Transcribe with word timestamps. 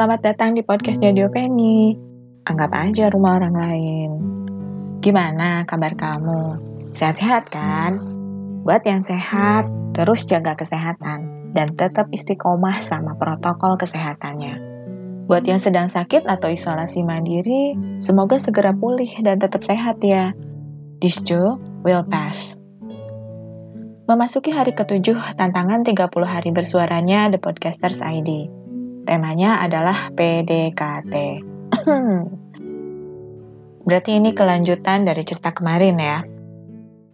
Selamat 0.00 0.32
datang 0.32 0.56
di 0.56 0.64
podcast 0.64 0.96
Radio 1.04 1.28
Penny. 1.28 1.92
Anggap 2.48 2.72
aja 2.72 3.12
rumah 3.12 3.36
orang 3.36 3.52
lain. 3.52 4.10
Gimana 5.04 5.68
kabar 5.68 5.92
kamu? 5.92 6.56
Sehat-sehat 6.96 7.52
kan? 7.52 8.00
Buat 8.64 8.80
yang 8.88 9.04
sehat, 9.04 9.68
terus 9.92 10.24
jaga 10.24 10.56
kesehatan 10.56 11.52
dan 11.52 11.76
tetap 11.76 12.08
istiqomah 12.16 12.80
sama 12.80 13.12
protokol 13.20 13.76
kesehatannya. 13.76 14.56
Buat 15.28 15.44
yang 15.44 15.60
sedang 15.60 15.92
sakit 15.92 16.24
atau 16.24 16.48
isolasi 16.48 17.04
mandiri, 17.04 17.76
semoga 18.00 18.40
segera 18.40 18.72
pulih 18.72 19.12
dan 19.20 19.36
tetap 19.36 19.68
sehat 19.68 20.00
ya. 20.00 20.32
This 21.04 21.20
too 21.20 21.60
will 21.84 22.08
pass. 22.08 22.56
Memasuki 24.08 24.48
hari 24.48 24.72
ketujuh 24.72 25.36
tantangan 25.36 25.84
30 25.84 26.08
hari 26.24 26.56
bersuaranya 26.56 27.28
The 27.28 27.36
Podcasters 27.36 28.00
ID. 28.00 28.48
Temanya 29.04 29.64
adalah 29.64 30.12
PDKT. 30.12 31.14
Berarti 33.86 34.10
ini 34.20 34.36
kelanjutan 34.36 35.08
dari 35.08 35.22
cerita 35.24 35.50
kemarin 35.50 35.96
ya. 35.96 36.18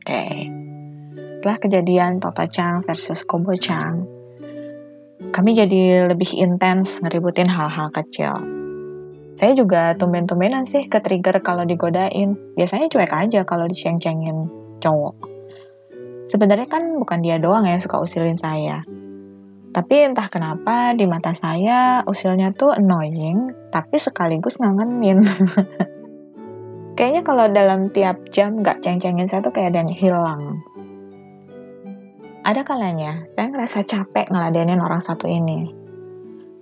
Oke. 0.03 0.25
Setelah 1.39 1.59
kejadian 1.63 2.19
Toto 2.19 2.43
Chang 2.51 2.83
versus 2.83 3.23
Kobo 3.23 3.55
Chang, 3.55 4.03
kami 5.31 5.55
jadi 5.55 6.11
lebih 6.11 6.35
intens 6.37 6.99
ngeributin 7.01 7.47
hal-hal 7.47 7.95
kecil. 7.95 8.35
Saya 9.37 9.53
juga 9.53 9.93
tumben-tumbenan 9.95 10.65
sih 10.65 10.89
ke 10.89 10.99
trigger 10.99 11.45
kalau 11.45 11.69
digodain. 11.69 12.35
Biasanya 12.57 12.89
cuek 12.89 13.13
aja 13.13 13.41
kalau 13.45 13.69
diceng-cengin 13.69 14.49
cowok. 14.81 15.15
Sebenarnya 16.33 16.67
kan 16.67 16.99
bukan 16.99 17.23
dia 17.23 17.39
doang 17.39 17.69
yang 17.69 17.79
suka 17.79 18.01
usilin 18.01 18.41
saya. 18.41 18.83
Tapi 19.73 19.95
entah 20.09 20.29
kenapa 20.31 20.97
di 20.97 21.05
mata 21.05 21.35
saya 21.37 22.01
usilnya 22.07 22.55
tuh 22.57 22.73
annoying, 22.73 23.53
tapi 23.73 24.01
sekaligus 24.01 24.57
ngangenin. 24.57 25.21
Kayaknya 26.97 27.23
kalau 27.29 27.47
dalam 27.53 27.93
tiap 27.93 28.33
jam 28.33 28.65
nggak 28.65 28.81
ceng-cengin 28.81 29.29
saya 29.29 29.45
tuh 29.45 29.53
kayak 29.53 29.77
ada 29.77 29.85
yang 29.85 29.93
hilang. 29.93 30.43
Ada 32.41 32.65
kalanya 32.65 33.29
saya 33.37 33.53
ngerasa 33.53 33.85
capek 33.85 34.33
ngeladenin 34.33 34.81
orang 34.81 35.03
satu 35.05 35.29
ini. 35.29 35.69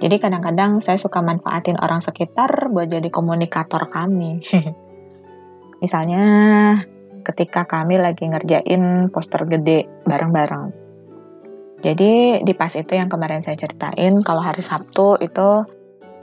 Jadi 0.02 0.16
kadang-kadang 0.18 0.82
saya 0.82 0.98
suka 0.98 1.22
manfaatin 1.22 1.78
orang 1.78 2.02
sekitar 2.02 2.50
buat 2.74 2.90
jadi 2.90 3.06
komunikator 3.14 3.86
kami. 3.86 4.42
Misalnya 5.82 6.24
ketika 7.22 7.62
kami 7.64 8.02
lagi 8.02 8.26
ngerjain 8.26 9.14
poster 9.14 9.46
gede 9.46 9.86
bareng-bareng 10.02 10.83
jadi 11.84 12.40
di 12.40 12.52
pas 12.56 12.72
itu 12.72 12.96
yang 12.96 13.12
kemarin 13.12 13.44
saya 13.44 13.60
ceritain, 13.60 14.16
kalau 14.24 14.40
hari 14.40 14.64
Sabtu 14.64 15.20
itu 15.20 15.68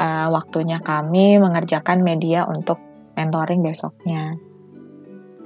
uh, 0.01 0.27
waktunya 0.33 0.81
kami 0.81 1.37
mengerjakan 1.37 2.01
media 2.01 2.49
untuk 2.49 2.81
mentoring 3.13 3.61
besoknya. 3.61 4.41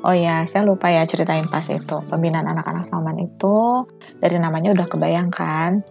Oh 0.07 0.15
ya, 0.15 0.47
saya 0.47 0.63
lupa 0.63 0.87
ya 0.87 1.03
ceritain 1.03 1.51
pas 1.51 1.67
itu. 1.67 1.99
Pembinaan 2.07 2.47
anak-anak 2.47 2.87
Salman 2.87 3.19
itu 3.19 3.83
dari 4.23 4.39
namanya 4.39 4.71
udah 4.71 4.87
kebayangkan. 4.87 5.83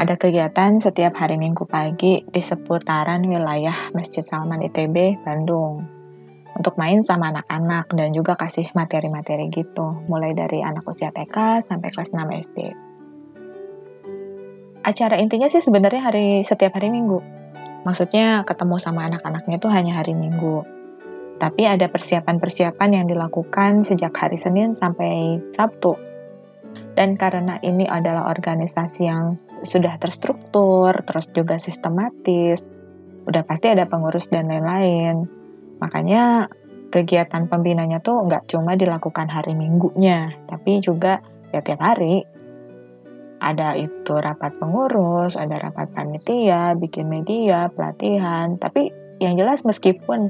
Ada 0.00 0.16
kegiatan 0.16 0.80
setiap 0.80 1.12
hari 1.20 1.36
Minggu 1.36 1.68
pagi 1.68 2.24
di 2.24 2.40
seputaran 2.40 3.20
wilayah 3.28 3.92
Masjid 3.92 4.24
Salman 4.24 4.64
ITB, 4.64 5.20
Bandung. 5.20 5.84
Untuk 6.56 6.80
main 6.80 7.04
sama 7.04 7.28
anak-anak 7.28 7.92
dan 7.92 8.08
juga 8.16 8.40
kasih 8.40 8.72
materi-materi 8.72 9.52
gitu. 9.52 10.00
Mulai 10.08 10.32
dari 10.32 10.64
anak 10.64 10.88
usia 10.88 11.12
TK 11.12 11.68
sampai 11.68 11.88
kelas 11.92 12.16
6 12.16 12.24
SD 12.48 12.88
acara 14.90 15.22
intinya 15.22 15.46
sih 15.46 15.62
sebenarnya 15.62 16.02
hari 16.10 16.42
setiap 16.42 16.74
hari 16.74 16.90
Minggu. 16.90 17.22
Maksudnya 17.86 18.42
ketemu 18.42 18.76
sama 18.82 19.06
anak-anaknya 19.06 19.56
itu 19.56 19.68
hanya 19.70 20.02
hari 20.02 20.18
Minggu. 20.18 20.66
Tapi 21.40 21.64
ada 21.64 21.88
persiapan-persiapan 21.88 22.90
yang 23.00 23.06
dilakukan 23.08 23.86
sejak 23.86 24.12
hari 24.12 24.36
Senin 24.36 24.76
sampai 24.76 25.40
Sabtu. 25.56 25.96
Dan 26.92 27.16
karena 27.16 27.56
ini 27.64 27.88
adalah 27.88 28.28
organisasi 28.28 29.08
yang 29.08 29.38
sudah 29.64 29.96
terstruktur, 29.96 30.92
terus 31.06 31.30
juga 31.32 31.56
sistematis, 31.56 32.60
udah 33.24 33.46
pasti 33.46 33.72
ada 33.72 33.88
pengurus 33.88 34.28
dan 34.28 34.52
lain-lain. 34.52 35.24
Makanya 35.80 36.52
kegiatan 36.92 37.48
pembinanya 37.48 38.02
tuh 38.04 38.26
nggak 38.26 38.50
cuma 38.50 38.76
dilakukan 38.76 39.30
hari 39.30 39.56
minggunya, 39.56 40.28
tapi 40.50 40.82
juga 40.82 41.24
ya 41.54 41.62
tiap 41.64 41.80
hari 41.80 42.26
ada 43.40 43.72
itu 43.72 44.12
rapat 44.20 44.52
pengurus, 44.60 45.34
ada 45.34 45.56
rapat 45.56 45.88
panitia, 45.96 46.76
bikin 46.76 47.08
media, 47.08 47.72
pelatihan. 47.72 48.60
Tapi 48.60 48.92
yang 49.18 49.40
jelas 49.40 49.64
meskipun 49.64 50.28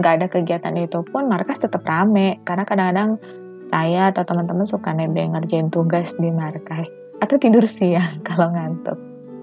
nggak 0.00 0.12
ada 0.20 0.26
kegiatan 0.32 0.74
itu 0.80 1.04
pun 1.04 1.28
markas 1.28 1.60
tetap 1.60 1.84
rame. 1.84 2.40
Karena 2.48 2.64
kadang-kadang 2.64 3.20
saya 3.68 4.08
atau 4.08 4.24
teman-teman 4.24 4.64
suka 4.64 4.96
nebeng 4.96 5.36
ngerjain 5.36 5.68
tugas 5.68 6.16
di 6.16 6.32
markas. 6.32 6.88
Atau 7.20 7.36
tidur 7.36 7.68
siang 7.68 8.20
kalau 8.28 8.48
ngantuk. 8.48 8.96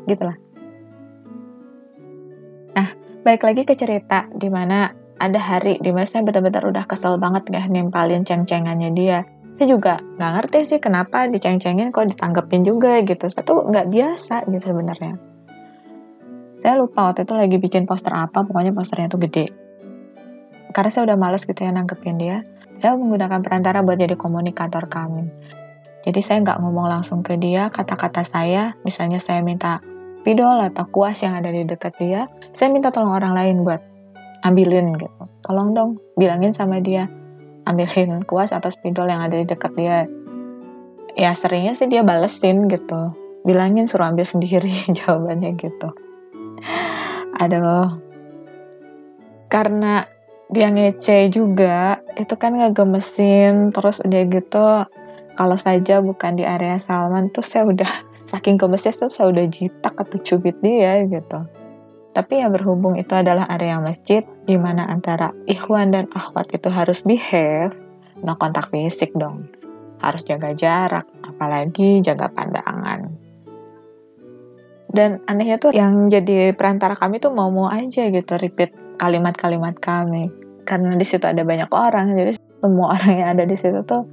Gitulah. 0.10 0.38
Nah 2.74 2.90
balik 3.22 3.46
lagi 3.46 3.62
ke 3.70 3.78
cerita 3.78 4.26
di 4.34 4.50
mana 4.50 4.90
ada 5.22 5.40
hari 5.40 5.80
di 5.80 5.94
mana 5.94 6.04
saya 6.10 6.28
benar-benar 6.28 6.68
udah 6.68 6.84
kesel 6.90 7.16
banget 7.16 7.48
gak 7.48 7.72
nempalin 7.72 8.28
ceng-cengannya 8.28 8.92
dia 8.92 9.24
saya 9.56 9.68
juga 9.72 10.04
nggak 10.20 10.32
ngerti 10.36 10.58
sih 10.68 10.80
kenapa 10.84 11.32
diceng-cengin 11.32 11.96
kok 11.96 12.12
ditanggepin 12.12 12.68
juga 12.68 13.00
gitu. 13.08 13.32
Saya 13.32 13.44
tuh 13.48 13.64
nggak 13.64 13.88
biasa 13.88 14.36
gitu 14.52 14.76
sebenarnya. 14.76 15.16
Saya 16.60 16.74
lupa 16.76 17.12
waktu 17.12 17.24
itu 17.24 17.34
lagi 17.40 17.58
bikin 17.62 17.88
poster 17.88 18.12
apa 18.12 18.44
pokoknya 18.44 18.76
posternya 18.76 19.08
tuh 19.08 19.22
gede. 19.24 19.48
Karena 20.76 20.90
saya 20.92 21.08
udah 21.08 21.18
males 21.18 21.48
gitu 21.48 21.56
ya 21.56 21.72
nangkepin 21.72 22.20
dia. 22.20 22.44
Saya 22.84 23.00
menggunakan 23.00 23.40
perantara 23.40 23.80
buat 23.80 23.96
jadi 23.96 24.20
komunikator 24.20 24.92
kami. 24.92 25.24
Jadi 26.04 26.20
saya 26.20 26.44
nggak 26.44 26.60
ngomong 26.60 26.92
langsung 26.92 27.24
ke 27.24 27.40
dia 27.40 27.72
kata-kata 27.72 28.28
saya. 28.28 28.76
Misalnya 28.84 29.24
saya 29.24 29.40
minta 29.40 29.80
pidol 30.28 30.58
atau 30.58 30.84
kuas 30.90 31.22
yang 31.24 31.38
ada 31.38 31.48
di 31.54 31.64
dekat 31.64 31.96
dia 32.02 32.26
saya 32.58 32.74
minta 32.74 32.90
tolong 32.90 33.14
orang 33.14 33.38
lain 33.38 33.62
buat 33.62 33.80
ambilin 34.42 34.98
gitu. 34.98 35.24
Tolong 35.46 35.72
dong 35.78 36.02
bilangin 36.18 36.52
sama 36.52 36.82
dia 36.82 37.06
ambilin 37.66 38.24
kuas 38.24 38.54
atau 38.54 38.70
spidol 38.70 39.10
yang 39.10 39.26
ada 39.26 39.42
di 39.42 39.46
dekat 39.46 39.74
dia. 39.74 40.06
Ya 41.18 41.34
seringnya 41.34 41.74
sih 41.74 41.90
dia 41.90 42.06
balesin 42.06 42.70
gitu. 42.70 42.98
Bilangin 43.46 43.90
suruh 43.90 44.10
ambil 44.10 44.26
sendiri 44.26 44.72
jawabannya 44.98 45.58
gitu. 45.58 45.90
Aduh. 47.42 48.02
Karena 49.50 50.06
dia 50.50 50.70
ngece 50.70 51.34
juga 51.34 52.06
itu 52.14 52.34
kan 52.38 52.54
ngegemesin 52.54 53.74
terus 53.74 53.98
udah 53.98 54.22
gitu 54.30 54.68
kalau 55.36 55.58
saja 55.58 56.00
bukan 56.06 56.38
di 56.38 56.46
area 56.46 56.78
Salman 56.78 57.34
tuh 57.34 57.42
saya 57.42 57.66
udah 57.66 57.90
saking 58.30 58.62
gemesnya 58.62 58.94
tuh 58.94 59.10
saya 59.10 59.34
udah 59.34 59.46
jitak 59.50 59.94
atau 59.98 60.18
cubit 60.22 60.58
dia 60.62 61.02
gitu 61.06 61.40
tapi 62.16 62.40
yang 62.40 62.56
berhubung 62.56 62.96
itu 62.96 63.12
adalah 63.12 63.44
area 63.52 63.76
masjid 63.84 64.24
di 64.48 64.56
mana 64.56 64.88
antara 64.88 65.36
ikhwan 65.52 65.92
dan 65.92 66.08
akhwat 66.16 66.48
itu 66.56 66.72
harus 66.72 67.04
behave, 67.04 67.76
no 68.24 68.40
kontak 68.40 68.72
fisik 68.72 69.12
dong. 69.20 69.52
Harus 70.00 70.24
jaga 70.24 70.56
jarak, 70.56 71.04
apalagi 71.28 72.00
jaga 72.00 72.32
pandangan. 72.32 73.04
Dan 74.88 75.20
anehnya 75.28 75.60
tuh 75.60 75.76
yang 75.76 76.08
jadi 76.08 76.56
perantara 76.56 76.96
kami 76.96 77.20
tuh 77.20 77.36
mau-mau 77.36 77.68
aja 77.68 78.08
gitu 78.08 78.40
repeat 78.40 78.72
kalimat-kalimat 78.96 79.76
kami. 79.84 80.32
Karena 80.64 80.96
di 80.96 81.04
situ 81.04 81.28
ada 81.28 81.44
banyak 81.44 81.68
orang, 81.76 82.16
jadi 82.16 82.32
semua 82.64 82.92
orang 82.96 83.12
yang 83.12 83.30
ada 83.36 83.44
di 83.44 83.60
situ 83.60 83.84
tuh 83.84 84.08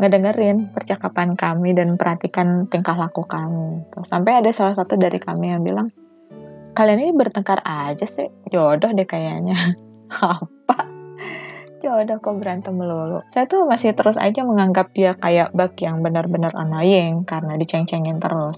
ngedengerin 0.00 0.72
percakapan 0.72 1.36
kami 1.36 1.76
dan 1.76 2.00
perhatikan 2.00 2.64
tingkah 2.72 2.96
laku 2.96 3.28
kami. 3.28 3.84
Sampai 4.08 4.40
ada 4.40 4.48
salah 4.56 4.72
satu 4.72 4.96
dari 4.96 5.20
kami 5.20 5.52
yang 5.52 5.60
bilang, 5.60 5.92
kalian 6.72 7.00
ini 7.08 7.12
bertengkar 7.12 7.60
aja 7.64 8.04
sih. 8.08 8.28
Jodoh 8.48 8.92
deh 8.92 9.04
kayaknya. 9.04 9.56
Apa? 10.12 10.88
Jodoh 11.80 12.18
kok 12.18 12.36
berantem 12.40 12.74
melulu. 12.76 13.20
Saya 13.32 13.44
tuh 13.48 13.68
masih 13.68 13.92
terus 13.92 14.16
aja 14.16 14.44
menganggap 14.44 14.92
dia 14.96 15.16
kayak 15.18 15.52
bug 15.52 15.76
yang 15.80 16.00
benar-benar 16.00 16.54
annoying 16.56 17.28
karena 17.28 17.58
diceng-cengin 17.60 18.18
terus. 18.22 18.56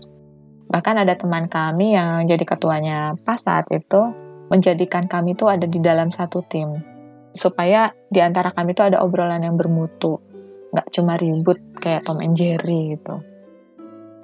Bahkan 0.70 1.04
ada 1.04 1.14
teman 1.18 1.50
kami 1.50 1.94
yang 1.94 2.24
jadi 2.24 2.44
ketuanya 2.44 3.12
pas 3.22 3.40
saat 3.40 3.68
itu 3.72 4.00
menjadikan 4.48 5.08
kami 5.08 5.34
tuh 5.34 5.50
ada 5.50 5.66
di 5.66 5.80
dalam 5.82 6.12
satu 6.14 6.44
tim. 6.46 6.76
Supaya 7.34 7.90
di 8.12 8.22
antara 8.22 8.54
kami 8.54 8.76
tuh 8.76 8.94
ada 8.94 9.02
obrolan 9.02 9.42
yang 9.42 9.58
bermutu. 9.58 10.22
Nggak 10.70 10.88
cuma 10.94 11.18
ribut 11.18 11.58
kayak 11.80 12.06
Tom 12.06 12.22
and 12.22 12.38
Jerry 12.38 12.98
gitu 12.98 13.33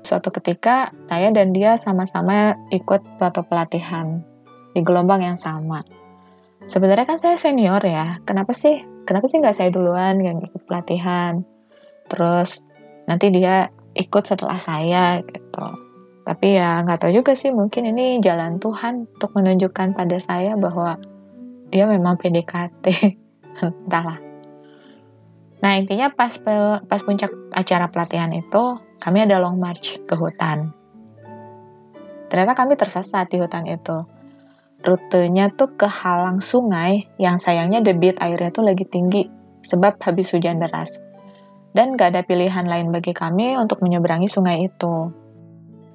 Suatu 0.01 0.33
ketika, 0.33 0.93
saya 1.07 1.29
dan 1.31 1.53
dia 1.53 1.77
sama-sama 1.77 2.57
ikut 2.73 3.05
suatu 3.21 3.45
pelatihan 3.45 4.25
di 4.73 4.81
gelombang 4.81 5.21
yang 5.25 5.39
sama. 5.39 5.85
Sebenarnya 6.71 7.09
kan 7.09 7.19
saya 7.19 7.37
senior 7.41 7.81
ya, 7.83 8.21
kenapa 8.25 8.53
sih? 8.57 8.85
Kenapa 9.09 9.27
sih 9.27 9.43
nggak 9.43 9.57
saya 9.57 9.71
duluan 9.73 10.21
yang 10.23 10.39
ikut 10.45 10.63
pelatihan? 10.69 11.43
Terus 12.07 12.63
nanti 13.11 13.33
dia 13.35 13.73
ikut 13.97 14.23
setelah 14.23 14.61
saya 14.61 15.19
gitu. 15.25 15.67
Tapi 16.23 16.47
ya 16.61 16.85
nggak 16.85 17.01
tahu 17.03 17.13
juga 17.17 17.33
sih 17.35 17.51
mungkin 17.51 17.91
ini 17.91 18.23
jalan 18.23 18.63
Tuhan 18.63 19.09
untuk 19.19 19.35
menunjukkan 19.35 19.99
pada 19.99 20.19
saya 20.23 20.55
bahwa 20.55 21.01
dia 21.75 21.91
memang 21.91 22.21
PDKT. 22.21 22.87
Entahlah. 23.65 24.21
Nah 25.61 25.73
intinya 25.77 26.09
pas 26.13 26.33
pas 26.87 27.01
puncak 27.03 27.35
acara 27.53 27.91
pelatihan 27.91 28.31
itu 28.31 28.79
kami 29.01 29.25
ada 29.25 29.41
long 29.41 29.57
march 29.57 29.97
ke 30.05 30.13
hutan. 30.13 30.69
Ternyata 32.29 32.53
kami 32.53 32.77
tersesat 32.77 33.33
di 33.33 33.41
hutan 33.41 33.65
itu. 33.65 34.05
Rutenya 34.81 35.53
tuh 35.53 35.73
ke 35.75 35.89
halang 35.89 36.41
sungai 36.41 37.09
yang 37.17 37.41
sayangnya 37.41 37.81
debit 37.81 38.21
airnya 38.21 38.53
tuh 38.53 38.65
lagi 38.65 38.85
tinggi 38.85 39.25
sebab 39.65 39.97
habis 40.05 40.31
hujan 40.37 40.61
deras. 40.61 40.93
Dan 41.73 41.97
gak 41.97 42.13
ada 42.13 42.23
pilihan 42.23 42.69
lain 42.69 42.93
bagi 42.93 43.17
kami 43.17 43.57
untuk 43.57 43.81
menyeberangi 43.81 44.29
sungai 44.29 44.69
itu. 44.69 45.13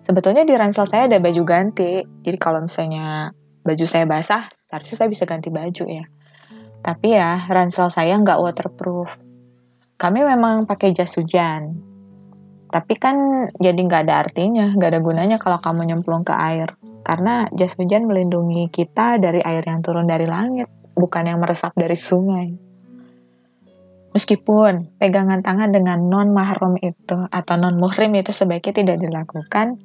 Sebetulnya 0.05 0.45
di 0.45 0.53
ransel 0.53 0.85
saya 0.85 1.09
ada 1.09 1.17
baju 1.17 1.41
ganti, 1.45 2.01
jadi 2.21 2.37
kalau 2.37 2.65
misalnya 2.65 3.33
baju 3.65 3.85
saya 3.89 4.05
basah, 4.05 4.49
harusnya 4.69 5.01
saya 5.01 5.09
bisa 5.09 5.25
ganti 5.25 5.49
baju 5.49 5.85
ya. 5.89 6.05
Tapi 6.85 7.17
ya, 7.17 7.49
ransel 7.49 7.89
saya 7.89 8.13
nggak 8.21 8.37
waterproof. 8.37 9.09
Kami 9.97 10.21
memang 10.21 10.69
pakai 10.69 10.93
jas 10.93 11.17
hujan, 11.17 11.65
tapi 12.69 12.97
kan 12.97 13.47
jadi 13.55 13.77
nggak 13.77 14.09
ada 14.09 14.25
artinya, 14.25 14.73
nggak 14.73 14.89
ada 14.95 15.01
gunanya 15.01 15.37
kalau 15.37 15.61
kamu 15.61 15.93
nyemplung 15.93 16.25
ke 16.25 16.33
air. 16.33 16.73
Karena 17.05 17.45
jas 17.53 17.77
hujan 17.77 18.09
melindungi 18.09 18.67
kita 18.73 19.21
dari 19.21 19.39
air 19.45 19.61
yang 19.61 19.79
turun 19.85 20.09
dari 20.09 20.25
langit, 20.25 20.67
bukan 20.97 21.23
yang 21.29 21.39
meresap 21.39 21.71
dari 21.77 21.95
sungai. 21.95 22.47
Meskipun 24.15 24.95
pegangan 24.95 25.43
tangan 25.43 25.75
dengan 25.75 25.99
non 26.07 26.31
mahram 26.31 26.79
itu 26.79 27.27
atau 27.27 27.55
non 27.59 27.75
muhrim 27.75 28.15
itu 28.15 28.31
sebaiknya 28.31 28.73
tidak 28.83 28.97
dilakukan, 29.03 29.75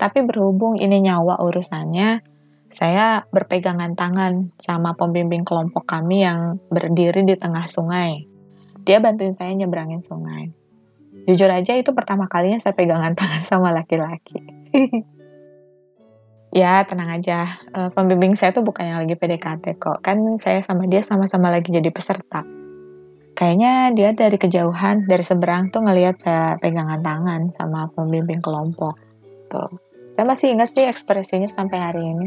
tapi 0.00 0.24
berhubung 0.24 0.80
ini 0.80 1.04
nyawa 1.04 1.36
urusannya, 1.38 2.24
saya 2.72 3.28
berpegangan 3.28 3.92
tangan 3.92 4.40
sama 4.56 4.96
pembimbing 4.96 5.44
kelompok 5.44 5.84
kami 5.84 6.24
yang 6.24 6.56
berdiri 6.72 7.28
di 7.28 7.36
tengah 7.36 7.68
sungai. 7.68 8.24
Dia 8.88 8.98
bantuin 9.04 9.36
saya 9.36 9.52
nyebrangin 9.52 10.00
sungai. 10.00 10.61
Jujur 11.22 11.50
aja 11.50 11.72
itu 11.78 11.90
pertama 11.94 12.26
kalinya 12.26 12.58
saya 12.58 12.74
pegangan 12.74 13.14
tangan 13.18 13.42
sama 13.46 13.70
laki-laki. 13.70 14.42
ya 16.60 16.84
tenang 16.84 17.16
aja, 17.16 17.48
uh, 17.72 17.88
pembimbing 17.94 18.34
saya 18.34 18.52
tuh 18.52 18.66
bukan 18.66 18.84
yang 18.84 18.98
lagi 19.06 19.14
PDKT 19.14 19.78
kok. 19.78 20.02
Kan 20.02 20.36
saya 20.42 20.60
sama 20.66 20.90
dia 20.90 21.00
sama-sama 21.06 21.48
lagi 21.48 21.70
jadi 21.70 21.88
peserta. 21.94 22.42
Kayaknya 23.32 23.96
dia 23.96 24.10
dari 24.12 24.36
kejauhan, 24.36 25.08
dari 25.08 25.24
seberang 25.24 25.72
tuh 25.72 25.80
ngelihat 25.80 26.20
saya 26.20 26.54
pegangan 26.60 27.00
tangan 27.00 27.40
sama 27.56 27.88
pembimbing 27.96 28.44
kelompok. 28.44 29.00
Tuh. 29.48 29.72
Saya 30.12 30.28
masih 30.28 30.52
ingat 30.52 30.76
sih 30.76 30.84
ekspresinya 30.84 31.48
sampai 31.48 31.78
hari 31.80 32.04
ini 32.04 32.26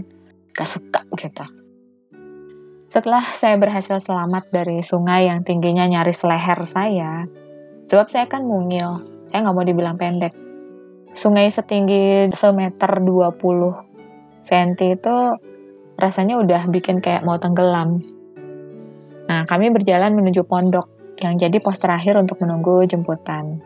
gak 0.58 0.66
suka 0.66 1.06
gitu. 1.14 1.46
Setelah 2.90 3.22
saya 3.38 3.60
berhasil 3.62 4.02
selamat 4.02 4.50
dari 4.50 4.82
sungai 4.82 5.30
yang 5.30 5.46
tingginya 5.46 5.86
nyaris 5.86 6.24
leher 6.26 6.64
saya, 6.66 7.30
sebab 7.92 8.08
saya 8.10 8.26
kan 8.26 8.46
mungil, 8.46 9.04
saya 9.30 9.46
nggak 9.46 9.56
mau 9.56 9.66
dibilang 9.66 9.98
pendek. 9.98 10.34
Sungai 11.16 11.48
setinggi 11.48 12.34
semeter 12.36 12.92
20 13.00 14.46
cm 14.46 14.78
itu 15.00 15.16
rasanya 15.96 16.36
udah 16.44 16.68
bikin 16.70 17.00
kayak 17.00 17.24
mau 17.24 17.40
tenggelam. 17.40 18.04
Nah, 19.26 19.42
kami 19.48 19.74
berjalan 19.74 20.14
menuju 20.14 20.46
pondok 20.46 21.18
yang 21.18 21.40
jadi 21.40 21.58
pos 21.64 21.80
terakhir 21.80 22.20
untuk 22.20 22.44
menunggu 22.44 22.84
jemputan. 22.86 23.64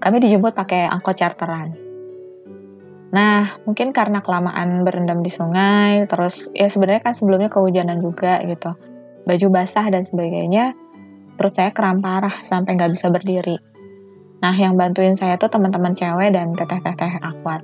Kami 0.00 0.16
dijemput 0.22 0.56
pakai 0.56 0.88
angkot 0.88 1.18
charteran. 1.18 1.76
Nah, 3.10 3.58
mungkin 3.66 3.90
karena 3.90 4.22
kelamaan 4.22 4.86
berendam 4.86 5.20
di 5.20 5.28
sungai, 5.34 6.06
terus 6.06 6.46
ya 6.54 6.70
sebenarnya 6.70 7.10
kan 7.10 7.14
sebelumnya 7.18 7.50
kehujanan 7.50 7.98
juga 7.98 8.38
gitu. 8.46 8.70
Baju 9.26 9.46
basah 9.50 9.90
dan 9.90 10.06
sebagainya, 10.06 10.72
perut 11.36 11.54
saya 11.54 11.70
kram 11.74 12.02
parah 12.02 12.32
sampai 12.42 12.78
nggak 12.78 12.92
bisa 12.94 13.10
berdiri. 13.10 13.56
Nah, 14.40 14.54
yang 14.56 14.74
bantuin 14.74 15.14
saya 15.20 15.36
tuh 15.36 15.52
teman-teman 15.52 15.92
cewek 15.92 16.32
dan 16.32 16.56
teteh-teteh 16.56 17.20
akwat. 17.20 17.60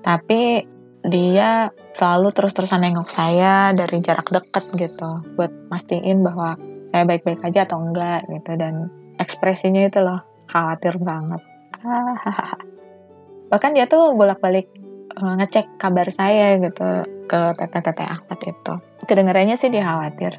Tapi 0.00 0.62
dia 1.00 1.74
selalu 1.96 2.30
terus-terusan 2.30 2.86
nengok 2.86 3.10
saya 3.10 3.74
dari 3.74 3.98
jarak 3.98 4.30
deket 4.30 4.64
gitu, 4.78 5.10
buat 5.34 5.50
mastiin 5.72 6.22
bahwa 6.22 6.54
saya 6.94 7.02
baik-baik 7.02 7.42
aja 7.42 7.66
atau 7.66 7.82
enggak 7.82 8.30
gitu. 8.30 8.54
Dan 8.54 8.88
ekspresinya 9.18 9.90
itu 9.90 9.98
loh, 9.98 10.22
khawatir 10.46 11.02
banget. 11.02 11.42
Bahkan 13.50 13.70
dia 13.74 13.90
tuh 13.90 14.14
bolak-balik 14.14 14.70
uh, 15.18 15.34
ngecek 15.38 15.76
kabar 15.80 16.06
saya 16.14 16.56
gitu 16.62 16.86
ke 17.26 17.40
teteh-teteh 17.58 18.06
Ahmad 18.06 18.40
itu 18.42 18.74
kedengarannya 19.06 19.56
sih 19.58 19.70
dia 19.72 19.82
khawatir 19.86 20.38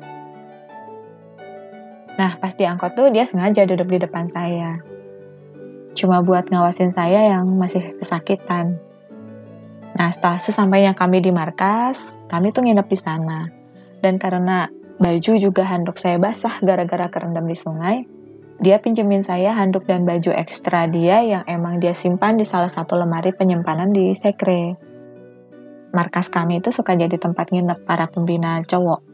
nah 2.22 2.38
pas 2.38 2.54
diangkut 2.54 2.94
tuh 2.94 3.10
dia 3.10 3.26
sengaja 3.26 3.66
duduk 3.66 3.90
di 3.90 3.98
depan 4.06 4.30
saya 4.30 4.78
cuma 5.98 6.22
buat 6.22 6.54
ngawasin 6.54 6.94
saya 6.94 7.34
yang 7.34 7.50
masih 7.58 7.98
kesakitan 7.98 8.78
nah 9.98 10.14
setelah 10.14 10.38
sesampainya 10.38 10.94
kami 10.94 11.18
di 11.26 11.34
markas 11.34 11.98
kami 12.30 12.54
tuh 12.54 12.62
nginep 12.62 12.86
di 12.86 12.98
sana 13.02 13.50
dan 14.06 14.22
karena 14.22 14.70
baju 15.02 15.34
juga 15.42 15.66
handuk 15.66 15.98
saya 15.98 16.22
basah 16.22 16.62
gara-gara 16.62 17.10
kerendam 17.10 17.50
di 17.50 17.58
sungai 17.58 18.06
dia 18.62 18.78
pinjemin 18.78 19.26
saya 19.26 19.58
handuk 19.58 19.90
dan 19.90 20.06
baju 20.06 20.38
ekstra 20.38 20.86
dia 20.86 21.26
yang 21.26 21.44
emang 21.50 21.82
dia 21.82 21.98
simpan 21.98 22.38
di 22.38 22.46
salah 22.46 22.70
satu 22.70 22.94
lemari 22.94 23.34
penyimpanan 23.34 23.90
di 23.90 24.14
sekre. 24.14 24.78
Markas 25.90 26.30
kami 26.30 26.62
itu 26.62 26.70
suka 26.70 26.94
jadi 26.94 27.18
tempat 27.18 27.50
nginep 27.50 27.82
para 27.90 28.06
pembina 28.06 28.62
cowok. 28.62 29.11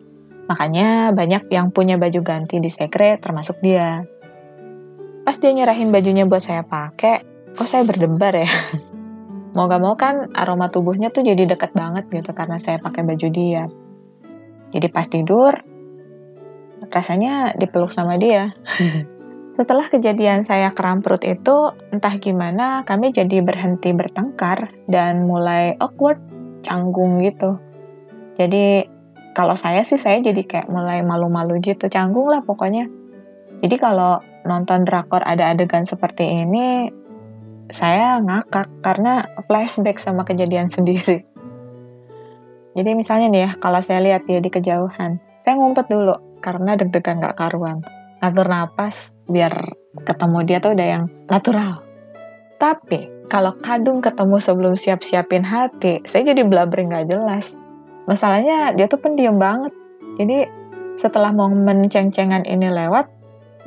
Makanya 0.48 1.12
banyak 1.12 1.52
yang 1.52 1.76
punya 1.76 2.00
baju 2.00 2.24
ganti 2.24 2.64
di 2.64 2.72
sekre 2.72 3.20
termasuk 3.20 3.60
dia. 3.60 4.08
Pas 5.28 5.36
dia 5.36 5.52
nyerahin 5.52 5.92
bajunya 5.92 6.24
buat 6.24 6.40
saya 6.40 6.64
pakai, 6.64 7.52
kok 7.52 7.68
saya 7.68 7.84
berdebar 7.84 8.32
ya? 8.32 8.48
mau 9.56 9.68
gak 9.68 9.82
mau 9.84 9.96
kan 10.00 10.32
aroma 10.38 10.72
tubuhnya 10.72 11.10
tuh 11.12 11.26
jadi 11.26 11.50
deket 11.50 11.76
banget 11.76 12.08
gitu 12.08 12.32
karena 12.32 12.62
saya 12.64 12.80
pakai 12.80 13.04
baju 13.04 13.28
dia. 13.28 13.68
Jadi 14.72 14.88
pas 14.88 15.08
tidur, 15.08 15.52
rasanya 16.88 17.56
dipeluk 17.60 17.92
sama 17.92 18.16
dia. 18.16 18.56
Setelah 19.58 19.90
kejadian 19.90 20.46
saya 20.46 20.70
kram 20.72 21.02
perut 21.02 21.26
itu, 21.26 21.74
entah 21.90 22.14
gimana 22.22 22.86
kami 22.86 23.10
jadi 23.10 23.42
berhenti 23.42 23.90
bertengkar 23.90 24.70
dan 24.86 25.26
mulai 25.26 25.74
awkward, 25.82 26.22
canggung 26.62 27.20
gitu. 27.26 27.58
Jadi 28.38 28.86
kalau 29.38 29.54
saya 29.54 29.86
sih 29.86 30.02
saya 30.02 30.18
jadi 30.18 30.42
kayak 30.42 30.66
mulai 30.74 31.06
malu-malu 31.06 31.62
gitu, 31.62 31.86
canggung 31.94 32.26
lah 32.26 32.42
pokoknya. 32.42 32.90
Jadi 33.62 33.76
kalau 33.78 34.18
nonton 34.50 34.82
drakor 34.82 35.22
ada 35.22 35.54
adegan 35.54 35.86
seperti 35.86 36.26
ini, 36.26 36.90
saya 37.70 38.18
ngakak 38.18 38.82
karena 38.82 39.30
flashback 39.46 40.02
sama 40.02 40.26
kejadian 40.26 40.72
sendiri. 40.76 41.22
Jadi 42.74 42.92
misalnya 42.98 43.30
nih 43.30 43.42
ya, 43.46 43.52
kalau 43.62 43.78
saya 43.86 44.02
lihat 44.02 44.26
dia 44.26 44.42
di 44.42 44.50
kejauhan, 44.50 45.22
saya 45.46 45.54
ngumpet 45.54 45.86
dulu 45.86 46.18
karena 46.42 46.74
deg-degan 46.74 47.22
gak 47.22 47.38
karuan. 47.38 47.86
Ngatur 48.22 48.50
napas, 48.50 49.14
biar 49.30 49.54
ketemu 50.02 50.38
dia 50.50 50.58
tuh 50.58 50.74
udah 50.74 50.88
yang 50.98 51.06
natural. 51.30 51.86
Tapi 52.58 53.30
kalau 53.30 53.54
kadung 53.62 54.02
ketemu 54.02 54.42
sebelum 54.42 54.74
siap-siapin 54.74 55.46
hati, 55.46 56.02
saya 56.10 56.34
jadi 56.34 56.42
blabering 56.42 56.90
gak 56.90 57.10
jelas. 57.14 57.54
Masalahnya 58.08 58.74
dia 58.74 58.88
tuh 58.88 58.98
pendiam 59.04 59.36
banget. 59.36 59.76
Jadi 60.18 60.48
setelah 60.98 61.30
momen 61.36 61.92
ceng-cengan 61.92 62.48
ini 62.48 62.72
lewat, 62.72 63.12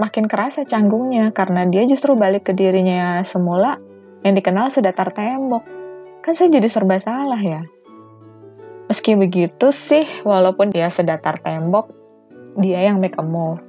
makin 0.01 0.27
kerasa 0.27 0.67
canggungnya 0.67 1.31
karena 1.31 1.69
dia 1.69 1.87
justru 1.87 2.17
balik 2.17 2.51
ke 2.51 2.53
dirinya 2.57 3.23
semula 3.23 3.79
yang 4.25 4.35
dikenal 4.35 4.73
sedatar 4.73 5.13
tembok. 5.13 5.63
Kan 6.25 6.35
saya 6.35 6.51
jadi 6.51 6.67
serba 6.67 6.99
salah 6.99 7.39
ya. 7.39 7.63
Meski 8.91 9.15
begitu 9.15 9.71
sih, 9.71 10.03
walaupun 10.27 10.75
dia 10.75 10.91
sedatar 10.91 11.39
tembok, 11.39 12.01
dia 12.59 12.91
yang 12.91 12.99
make 12.99 13.15
a 13.15 13.23
move 13.23 13.63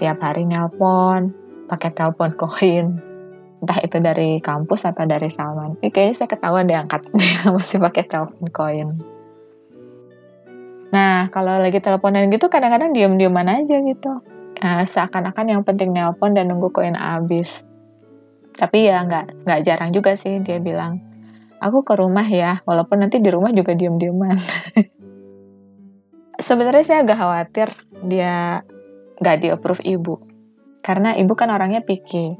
tiap 0.00 0.18
hari 0.18 0.48
nelpon 0.48 1.30
pakai 1.70 1.94
telepon 1.94 2.30
koin 2.34 2.86
entah 3.62 3.78
itu 3.78 4.02
dari 4.02 4.42
kampus 4.42 4.82
atau 4.82 5.06
dari 5.06 5.30
Salman 5.30 5.78
ini 5.78 5.94
kayaknya 5.94 6.14
saya 6.18 6.28
ketahuan 6.34 6.66
deh 6.66 6.74
angkat 6.74 7.06
dia 7.14 7.46
masih 7.54 7.78
pakai 7.78 8.04
telepon 8.10 8.46
koin 8.50 8.88
nah 10.92 11.32
kalau 11.32 11.56
lagi 11.56 11.80
teleponan 11.80 12.28
gitu 12.28 12.52
kadang-kadang 12.52 12.92
diem-dieman 12.92 13.48
aja 13.48 13.80
gitu 13.80 14.12
nah, 14.60 14.84
seakan-akan 14.84 15.46
yang 15.48 15.62
penting 15.64 15.96
nelpon 15.96 16.36
dan 16.36 16.52
nunggu 16.52 16.68
koin 16.68 16.94
habis 16.94 17.64
tapi 18.52 18.86
ya 18.86 19.00
nggak 19.08 19.48
nggak 19.48 19.60
jarang 19.64 19.90
juga 19.96 20.12
sih 20.14 20.38
dia 20.44 20.60
bilang 20.60 21.00
aku 21.64 21.80
ke 21.80 21.96
rumah 21.96 22.28
ya 22.28 22.60
walaupun 22.68 23.00
nanti 23.00 23.18
di 23.24 23.32
rumah 23.32 23.48
juga 23.56 23.72
diem-dieman 23.72 24.36
sebenarnya 26.42 26.84
saya 26.84 26.98
agak 27.06 27.18
khawatir 27.18 27.68
dia 28.04 28.60
gak 29.22 29.38
di 29.38 29.48
approve 29.54 29.82
ibu. 29.86 30.18
Karena 30.82 31.14
ibu 31.14 31.32
kan 31.38 31.54
orangnya 31.54 31.80
picky. 31.86 32.34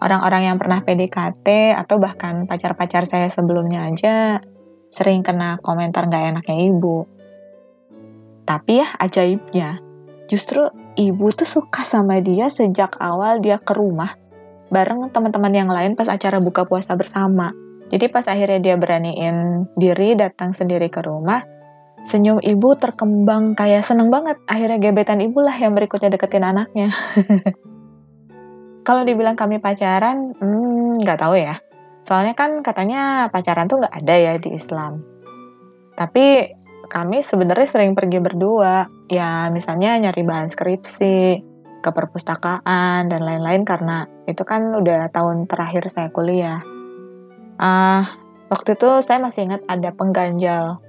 Orang-orang 0.00 0.48
yang 0.48 0.56
pernah 0.56 0.80
PDKT 0.80 1.76
atau 1.76 2.00
bahkan 2.00 2.48
pacar-pacar 2.48 3.04
saya 3.04 3.28
sebelumnya 3.28 3.84
aja 3.90 4.40
sering 4.94 5.20
kena 5.20 5.60
komentar 5.60 6.08
nggak 6.08 6.24
enaknya 6.32 6.56
ibu. 6.72 7.04
Tapi 8.50 8.82
ya 8.82 8.88
ajaibnya, 8.98 9.78
justru 10.26 10.66
ibu 10.98 11.30
tuh 11.30 11.46
suka 11.46 11.86
sama 11.86 12.18
dia 12.18 12.50
sejak 12.50 12.98
awal 12.98 13.38
dia 13.38 13.62
ke 13.62 13.70
rumah 13.78 14.10
bareng 14.74 15.10
teman-teman 15.10 15.54
yang 15.54 15.70
lain 15.70 15.98
pas 15.98 16.10
acara 16.10 16.38
buka 16.38 16.64
puasa 16.64 16.94
bersama. 16.94 17.54
Jadi 17.90 18.06
pas 18.06 18.22
akhirnya 18.26 18.62
dia 18.62 18.74
beraniin 18.78 19.66
diri 19.74 20.14
datang 20.14 20.54
sendiri 20.54 20.86
ke 20.86 21.02
rumah, 21.02 21.42
senyum 22.06 22.38
ibu 22.38 22.78
terkembang 22.78 23.58
kayak 23.58 23.82
seneng 23.82 24.14
banget. 24.14 24.38
Akhirnya 24.46 24.78
gebetan 24.78 25.18
ibu 25.18 25.42
lah 25.42 25.58
yang 25.58 25.74
berikutnya 25.74 26.14
deketin 26.14 26.46
anaknya. 26.46 26.94
Kalau 28.86 29.02
dibilang 29.02 29.34
kami 29.34 29.58
pacaran, 29.58 30.38
hmm, 30.38 31.02
nggak 31.02 31.18
tahu 31.18 31.34
ya. 31.34 31.58
Soalnya 32.06 32.38
kan 32.38 32.62
katanya 32.62 33.26
pacaran 33.34 33.66
tuh 33.66 33.82
nggak 33.82 33.94
ada 34.06 34.14
ya 34.14 34.32
di 34.38 34.54
Islam. 34.54 35.02
Tapi 35.98 36.46
kami 36.90 37.22
sebenarnya 37.22 37.70
sering 37.70 37.94
pergi 37.94 38.18
berdua. 38.18 38.90
Ya 39.06 39.46
misalnya 39.54 39.94
nyari 40.02 40.26
bahan 40.26 40.50
skripsi, 40.50 41.50
ke 41.80 41.90
perpustakaan 41.90 43.08
dan 43.08 43.20
lain-lain 43.24 43.64
karena 43.64 44.04
itu 44.28 44.44
kan 44.44 44.76
udah 44.76 45.08
tahun 45.10 45.48
terakhir 45.48 45.88
saya 45.88 46.12
kuliah. 46.12 46.60
Ah, 47.56 47.64
uh, 47.64 48.02
waktu 48.52 48.76
itu 48.76 49.00
saya 49.00 49.18
masih 49.20 49.48
ingat 49.48 49.64
ada 49.66 49.90
pengganjal. 49.96 50.80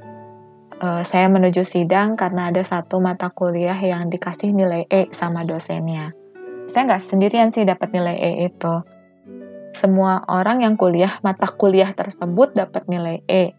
Uh, 0.82 1.06
saya 1.06 1.30
menuju 1.30 1.62
sidang 1.62 2.18
karena 2.18 2.50
ada 2.50 2.66
satu 2.66 2.98
mata 3.00 3.30
kuliah 3.30 3.78
yang 3.78 4.10
dikasih 4.10 4.52
nilai 4.52 4.90
E 4.90 5.08
sama 5.16 5.46
dosennya. 5.46 6.12
Saya 6.72 6.88
nggak 6.88 7.04
sendirian 7.06 7.54
sih 7.54 7.68
dapat 7.68 7.94
nilai 7.94 8.18
E 8.18 8.32
itu. 8.50 8.76
Semua 9.78 10.26
orang 10.28 10.66
yang 10.66 10.76
kuliah 10.76 11.22
mata 11.24 11.48
kuliah 11.48 11.94
tersebut 11.94 12.58
dapat 12.58 12.90
nilai 12.92 13.24
E. 13.30 13.54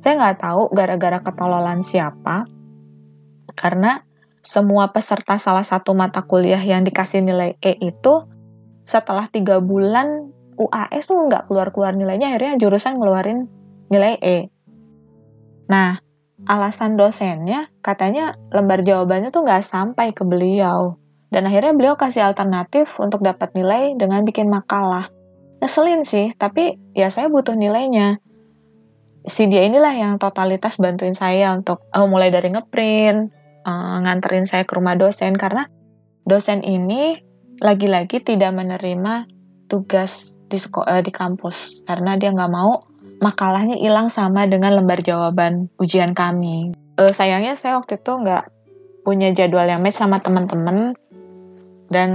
Saya 0.00 0.16
nggak 0.16 0.38
tahu 0.40 0.62
gara-gara 0.72 1.20
ketololan 1.20 1.84
siapa, 1.84 2.48
karena 3.52 4.00
semua 4.40 4.88
peserta 4.88 5.36
salah 5.36 5.64
satu 5.64 5.92
mata 5.92 6.24
kuliah 6.24 6.60
yang 6.60 6.80
dikasih 6.82 7.20
nilai 7.20 7.60
E 7.60 7.76
itu 7.84 8.24
setelah 8.88 9.28
tiga 9.28 9.60
bulan 9.60 10.32
UAS 10.56 11.08
tuh 11.08 11.28
nggak 11.28 11.48
keluar-keluar 11.48 11.92
nilainya 11.92 12.32
akhirnya 12.32 12.56
jurusan 12.56 12.96
ngeluarin 12.96 13.48
nilai 13.92 14.16
E. 14.24 14.38
Nah, 15.68 16.00
alasan 16.48 16.96
dosennya 16.96 17.68
katanya 17.84 18.40
lembar 18.48 18.80
jawabannya 18.80 19.28
tuh 19.28 19.44
nggak 19.44 19.68
sampai 19.68 20.16
ke 20.16 20.24
beliau. 20.24 20.96
Dan 21.30 21.46
akhirnya 21.46 21.70
beliau 21.78 21.94
kasih 21.94 22.26
alternatif 22.26 22.90
untuk 22.98 23.22
dapat 23.22 23.54
nilai 23.54 23.94
dengan 23.94 24.26
bikin 24.26 24.50
makalah. 24.50 25.14
Ngeselin 25.62 26.02
sih, 26.02 26.34
tapi 26.34 26.74
ya 26.90 27.06
saya 27.06 27.30
butuh 27.30 27.54
nilainya. 27.54 28.18
Si 29.28 29.44
dia 29.52 29.68
inilah 29.68 29.92
yang 29.92 30.16
totalitas 30.16 30.80
bantuin 30.80 31.12
saya 31.12 31.52
untuk 31.52 31.84
oh, 31.92 32.08
mulai 32.08 32.32
dari 32.32 32.48
ngeprint, 32.48 33.28
uh, 33.68 33.96
nganterin 34.00 34.48
saya 34.48 34.64
ke 34.64 34.72
rumah 34.72 34.96
dosen 34.96 35.36
karena 35.36 35.68
dosen 36.24 36.64
ini 36.64 37.20
lagi-lagi 37.60 38.24
tidak 38.24 38.56
menerima 38.56 39.28
tugas 39.68 40.32
di 40.48 40.56
uh, 40.56 41.02
di 41.04 41.12
kampus 41.12 41.84
karena 41.84 42.16
dia 42.16 42.32
nggak 42.32 42.52
mau 42.52 42.80
makalahnya 43.20 43.76
hilang 43.76 44.08
sama 44.08 44.48
dengan 44.48 44.80
lembar 44.80 45.04
jawaban 45.04 45.68
ujian 45.76 46.16
kami. 46.16 46.72
Uh, 46.96 47.12
sayangnya 47.12 47.60
saya 47.60 47.76
waktu 47.76 48.00
itu 48.00 48.12
nggak 48.16 48.48
punya 49.04 49.32
jadwal 49.36 49.68
yang 49.68 49.84
match 49.84 50.00
sama 50.00 50.24
teman-teman 50.24 50.96
dan 51.92 52.10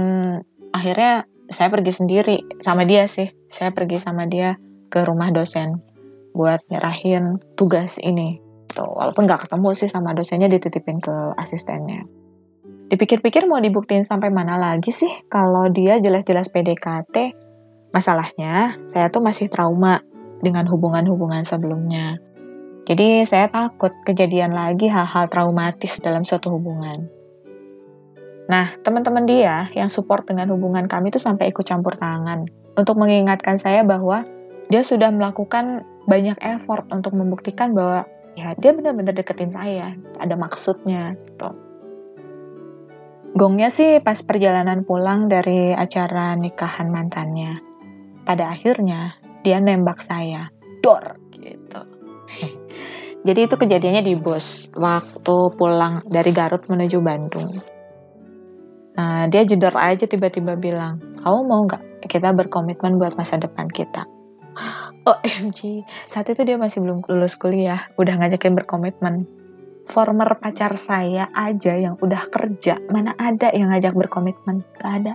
akhirnya 0.74 1.30
saya 1.46 1.70
pergi 1.70 1.92
sendiri 1.94 2.36
sama 2.58 2.82
dia 2.82 3.06
sih. 3.06 3.30
Saya 3.46 3.70
pergi 3.70 4.02
sama 4.02 4.26
dia 4.26 4.58
ke 4.90 5.06
rumah 5.06 5.30
dosen 5.30 5.95
buat 6.36 6.60
nyerahin 6.68 7.40
tugas 7.56 7.96
ini 7.98 8.44
gitu. 8.76 8.84
Walaupun 8.84 9.24
nggak 9.24 9.48
ketemu 9.48 9.68
sih 9.72 9.88
sama 9.88 10.12
dosennya 10.12 10.52
dititipin 10.52 11.00
ke 11.00 11.14
asistennya. 11.40 12.04
Dipikir-pikir 12.92 13.48
mau 13.48 13.58
dibuktiin 13.58 14.04
sampai 14.04 14.28
mana 14.28 14.60
lagi 14.60 14.92
sih 14.92 15.10
kalau 15.32 15.72
dia 15.72 15.96
jelas-jelas 15.98 16.52
PDKT. 16.52 17.32
Masalahnya, 17.90 18.76
saya 18.92 19.08
tuh 19.08 19.24
masih 19.24 19.48
trauma 19.48 20.04
dengan 20.44 20.68
hubungan-hubungan 20.68 21.48
sebelumnya. 21.48 22.20
Jadi 22.86 23.24
saya 23.24 23.50
takut 23.50 23.90
kejadian 24.04 24.52
lagi 24.54 24.86
hal-hal 24.86 25.26
traumatis 25.32 25.98
dalam 25.98 26.22
suatu 26.22 26.54
hubungan. 26.54 27.08
Nah, 28.46 28.78
teman-teman 28.86 29.26
dia 29.26 29.66
yang 29.74 29.90
support 29.90 30.22
dengan 30.28 30.46
hubungan 30.54 30.86
kami 30.86 31.10
itu 31.10 31.18
sampai 31.18 31.50
ikut 31.50 31.66
campur 31.66 31.98
tangan 31.98 32.46
untuk 32.78 32.94
mengingatkan 32.94 33.58
saya 33.58 33.82
bahwa 33.82 34.22
dia 34.66 34.82
sudah 34.82 35.14
melakukan 35.14 35.86
banyak 36.10 36.38
effort 36.42 36.90
untuk 36.90 37.14
membuktikan 37.14 37.70
bahwa 37.70 38.06
ya 38.34 38.54
dia 38.58 38.74
benar-benar 38.74 39.14
deketin 39.14 39.54
saya. 39.54 39.94
Ada 40.18 40.34
maksudnya 40.34 41.14
gitu. 41.18 41.50
Gongnya 43.36 43.68
sih 43.68 44.00
pas 44.00 44.16
perjalanan 44.24 44.82
pulang 44.82 45.28
dari 45.28 45.70
acara 45.70 46.34
nikahan 46.34 46.88
mantannya 46.88 47.60
pada 48.24 48.50
akhirnya 48.50 49.18
dia 49.46 49.62
nembak 49.62 50.02
saya. 50.02 50.50
Dor 50.82 51.20
gitu. 51.36 51.82
Jadi 53.26 53.40
itu 53.42 53.54
kejadiannya 53.58 54.02
di 54.06 54.14
bus 54.14 54.70
waktu 54.78 55.36
pulang 55.58 56.06
dari 56.06 56.30
Garut 56.30 56.62
menuju 56.70 56.98
Bandung. 57.02 57.50
Nah 58.96 59.28
dia 59.28 59.42
jedor 59.42 59.74
aja 59.76 60.08
tiba-tiba 60.08 60.56
bilang 60.56 61.02
kamu 61.20 61.38
mau 61.44 61.60
nggak 61.66 62.08
kita 62.08 62.32
berkomitmen 62.32 62.96
buat 62.96 63.18
masa 63.18 63.36
depan 63.36 63.68
kita 63.68 64.15
OMG, 65.10 65.84
saat 66.08 66.26
itu 66.32 66.42
dia 66.42 66.56
masih 66.56 66.82
belum 66.82 67.04
lulus 67.06 67.36
kuliah, 67.36 67.88
udah 68.00 68.14
ngajakin 68.16 68.56
berkomitmen. 68.56 69.28
Former 69.86 70.26
pacar 70.42 70.74
saya 70.74 71.30
aja 71.30 71.78
yang 71.78 71.94
udah 72.02 72.26
kerja, 72.26 72.82
mana 72.90 73.14
ada 73.14 73.54
yang 73.54 73.70
ngajak 73.70 73.94
berkomitmen? 73.94 74.66
Gak 74.82 74.92
ada. 75.04 75.14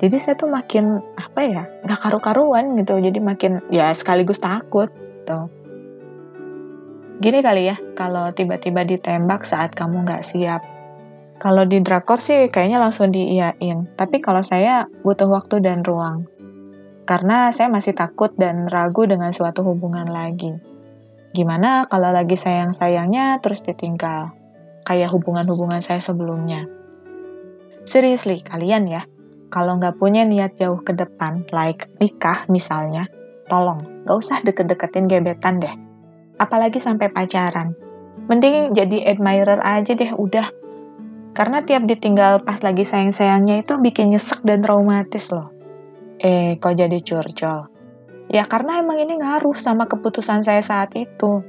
Jadi 0.00 0.16
saya 0.20 0.36
tuh 0.36 0.52
makin, 0.52 1.00
apa 1.16 1.40
ya, 1.44 1.62
gak 1.88 2.00
karu-karuan 2.00 2.76
gitu, 2.76 3.00
jadi 3.00 3.18
makin, 3.20 3.64
ya 3.72 3.92
sekaligus 3.96 4.40
takut. 4.40 4.92
Tuh. 5.24 5.48
Gini 7.20 7.40
kali 7.44 7.68
ya, 7.68 7.76
kalau 7.96 8.32
tiba-tiba 8.32 8.84
ditembak 8.84 9.48
saat 9.48 9.72
kamu 9.72 10.04
gak 10.04 10.24
siap. 10.24 10.60
Kalau 11.40 11.64
di 11.64 11.80
drakor 11.80 12.20
sih 12.20 12.52
kayaknya 12.52 12.76
langsung 12.76 13.08
diiyain, 13.08 13.88
tapi 13.96 14.20
kalau 14.20 14.44
saya 14.44 14.84
butuh 15.00 15.24
waktu 15.24 15.64
dan 15.64 15.80
ruang 15.80 16.28
karena 17.10 17.50
saya 17.50 17.66
masih 17.66 17.90
takut 17.90 18.30
dan 18.38 18.70
ragu 18.70 19.02
dengan 19.02 19.34
suatu 19.34 19.66
hubungan 19.66 20.06
lagi. 20.06 20.54
Gimana 21.34 21.90
kalau 21.90 22.14
lagi 22.14 22.38
sayang-sayangnya 22.38 23.42
terus 23.42 23.66
ditinggal? 23.66 24.30
Kayak 24.86 25.10
hubungan-hubungan 25.10 25.82
saya 25.82 25.98
sebelumnya. 25.98 26.70
Seriously, 27.82 28.46
kalian 28.46 28.86
ya, 28.86 29.10
kalau 29.50 29.82
nggak 29.82 29.98
punya 29.98 30.22
niat 30.22 30.54
jauh 30.54 30.78
ke 30.86 30.94
depan, 30.94 31.42
like 31.50 31.90
nikah 31.98 32.46
misalnya, 32.46 33.10
tolong, 33.50 34.06
nggak 34.06 34.14
usah 34.14 34.38
deket-deketin 34.46 35.10
gebetan 35.10 35.58
deh. 35.58 35.74
Apalagi 36.38 36.78
sampai 36.78 37.10
pacaran. 37.10 37.74
Mending 38.30 38.70
jadi 38.70 39.10
admirer 39.10 39.58
aja 39.58 39.98
deh, 39.98 40.14
udah. 40.14 40.54
Karena 41.34 41.58
tiap 41.58 41.90
ditinggal 41.90 42.46
pas 42.46 42.62
lagi 42.62 42.86
sayang-sayangnya 42.86 43.66
itu 43.66 43.82
bikin 43.82 44.14
nyesek 44.14 44.46
dan 44.46 44.62
traumatis 44.62 45.34
loh. 45.34 45.59
Eh, 46.20 46.60
kok 46.60 46.76
jadi 46.76 47.00
curcol? 47.00 47.72
Ya 48.28 48.44
karena 48.44 48.84
emang 48.84 49.00
ini 49.00 49.16
ngaruh 49.16 49.56
sama 49.56 49.88
keputusan 49.88 50.44
saya 50.44 50.60
saat 50.60 50.92
itu. 50.92 51.40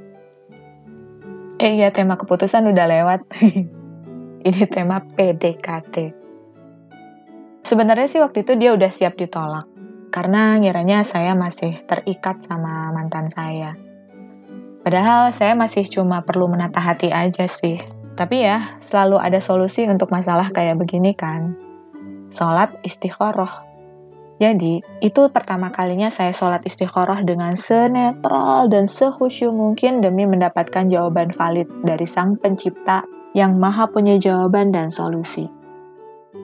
Eh 1.60 1.76
iya, 1.76 1.92
tema 1.92 2.16
keputusan 2.16 2.72
udah 2.72 2.88
lewat. 2.88 3.20
ini 4.48 4.64
tema 4.72 5.04
PDKT. 5.04 5.96
Sebenarnya 7.68 8.08
sih 8.08 8.24
waktu 8.24 8.48
itu 8.48 8.56
dia 8.56 8.72
udah 8.72 8.88
siap 8.88 9.20
ditolak. 9.20 9.68
Karena 10.08 10.56
ngiranya 10.56 11.04
saya 11.04 11.36
masih 11.36 11.84
terikat 11.84 12.40
sama 12.48 12.96
mantan 12.96 13.28
saya. 13.28 13.76
Padahal 14.88 15.36
saya 15.36 15.52
masih 15.52 15.84
cuma 15.84 16.24
perlu 16.24 16.48
menata 16.48 16.80
hati 16.80 17.12
aja 17.12 17.44
sih. 17.44 17.76
Tapi 18.16 18.48
ya, 18.48 18.80
selalu 18.88 19.20
ada 19.20 19.44
solusi 19.44 19.84
untuk 19.84 20.16
masalah 20.16 20.48
kayak 20.48 20.80
begini 20.80 21.12
kan. 21.12 21.60
Sholat 22.32 22.72
istiqoroh 22.88 23.71
jadi, 24.42 24.82
itu 25.06 25.30
pertama 25.30 25.70
kalinya 25.70 26.10
saya 26.10 26.34
sholat 26.34 26.66
istikharah 26.66 27.22
dengan 27.22 27.54
senetral 27.54 28.74
dan 28.74 28.90
sehusyuk 28.90 29.54
mungkin 29.54 30.02
demi 30.02 30.26
mendapatkan 30.26 30.90
jawaban 30.90 31.30
valid 31.30 31.70
dari 31.86 32.10
sang 32.10 32.42
pencipta 32.42 33.06
yang 33.38 33.62
maha 33.62 33.86
punya 33.86 34.18
jawaban 34.18 34.74
dan 34.74 34.90
solusi. 34.90 35.46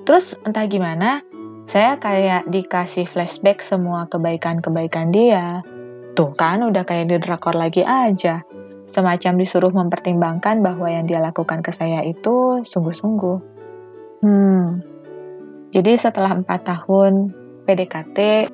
Terus 0.05 0.37
entah 0.45 0.69
gimana, 0.69 1.25
saya 1.65 1.97
kayak 1.97 2.45
dikasih 2.45 3.09
flashback 3.09 3.65
semua 3.65 4.05
kebaikan-kebaikan 4.05 5.09
dia. 5.09 5.65
Tuh 6.13 6.29
kan 6.37 6.61
udah 6.69 6.85
kayak 6.85 7.09
di 7.09 7.17
drakor 7.17 7.57
lagi 7.57 7.81
aja. 7.81 8.45
Semacam 8.93 9.41
disuruh 9.41 9.73
mempertimbangkan 9.73 10.61
bahwa 10.61 10.85
yang 10.85 11.09
dia 11.09 11.17
lakukan 11.17 11.65
ke 11.65 11.73
saya 11.73 12.05
itu 12.05 12.61
sungguh-sungguh. 12.61 13.37
Hmm, 14.21 14.85
jadi 15.73 15.97
setelah 15.97 16.37
empat 16.37 16.61
tahun 16.61 17.46
PDKT 17.67 18.47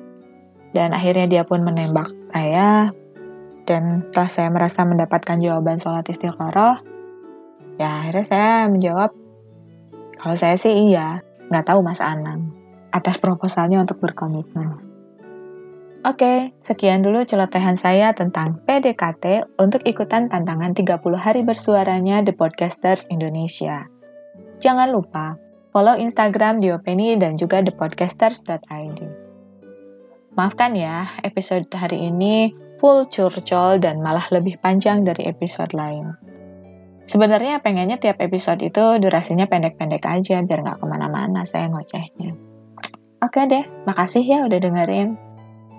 Dan 0.74 0.90
akhirnya 0.90 1.30
dia 1.30 1.42
pun 1.46 1.62
menembak 1.62 2.10
saya. 2.34 2.90
Dan 3.64 4.04
setelah 4.10 4.28
saya 4.28 4.48
merasa 4.50 4.82
mendapatkan 4.82 5.38
jawaban 5.40 5.78
sholat 5.80 6.04
istiqoroh, 6.10 6.82
ya 7.80 8.04
akhirnya 8.04 8.26
saya 8.26 8.50
menjawab, 8.68 9.14
kalau 10.20 10.36
saya 10.36 10.58
sih 10.60 10.90
iya, 10.90 11.24
nggak 11.48 11.72
tahu 11.72 11.80
Mas 11.80 12.02
Anang, 12.02 12.52
atas 12.92 13.16
proposalnya 13.16 13.80
untuk 13.80 14.04
berkomitmen. 14.04 14.84
Oke, 16.04 16.52
sekian 16.60 17.00
dulu 17.00 17.24
celotehan 17.24 17.80
saya 17.80 18.12
tentang 18.12 18.60
PDKT 18.68 19.56
untuk 19.56 19.80
ikutan 19.88 20.28
tantangan 20.28 20.76
30 20.76 21.00
hari 21.16 21.40
bersuaranya 21.40 22.20
The 22.20 22.36
Podcasters 22.36 23.08
Indonesia. 23.08 23.88
Jangan 24.60 24.92
lupa 24.92 25.40
follow 25.74 25.98
Instagram 25.98 26.62
Diopeni 26.62 27.18
dan 27.18 27.34
juga 27.34 27.58
thepodcasters.id. 27.66 29.00
Maafkan 30.38 30.78
ya, 30.78 31.10
episode 31.26 31.66
hari 31.74 32.06
ini 32.06 32.54
full 32.78 33.10
curcol 33.10 33.82
dan 33.82 33.98
malah 33.98 34.30
lebih 34.30 34.62
panjang 34.62 35.02
dari 35.02 35.26
episode 35.26 35.74
lain. 35.74 36.14
Sebenarnya 37.04 37.60
pengennya 37.60 38.00
tiap 38.00 38.22
episode 38.22 38.62
itu 38.64 39.02
durasinya 39.02 39.44
pendek-pendek 39.50 40.06
aja 40.06 40.40
biar 40.40 40.58
nggak 40.62 40.78
ke 40.80 40.86
mana-mana 40.88 41.44
saya 41.44 41.68
ngocehnya. 41.68 42.32
Oke 43.20 43.44
deh, 43.50 43.66
makasih 43.84 44.24
ya 44.24 44.38
udah 44.46 44.58
dengerin. 44.62 45.18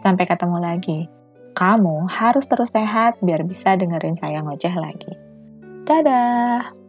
Sampai 0.05 0.29
ketemu 0.29 0.57
lagi. 0.61 0.99
Kamu 1.55 2.05
harus 2.11 2.45
terus 2.45 2.69
sehat 2.69 3.17
biar 3.23 3.41
bisa 3.47 3.73
dengerin 3.79 4.19
saya 4.19 4.43
ngoceh 4.43 4.75
lagi. 4.75 5.13
Dadah! 5.87 6.84